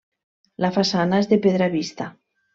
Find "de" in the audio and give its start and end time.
1.35-1.39